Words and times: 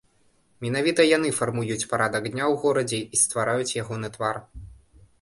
Менавіта 0.65 1.05
яны 1.17 1.29
фармуюць 1.41 1.87
парадак 1.93 2.23
дня 2.33 2.45
ў 2.51 2.55
горадзе 2.65 3.05
і 3.13 3.25
ствараюць 3.25 3.75
ягоны 3.85 4.15
твар. 4.21 4.35